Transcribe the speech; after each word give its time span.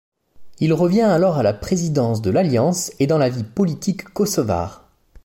Il 0.59 0.73
revient 0.73 1.01
alors 1.03 1.37
à 1.37 1.43
la 1.43 1.53
présidence 1.53 2.23
de 2.23 2.31
l'Alliance 2.31 2.91
et 2.97 3.05
dans 3.05 3.19
la 3.19 3.29
vie 3.29 3.43
politique 3.43 4.03
kosovare. 4.03 4.89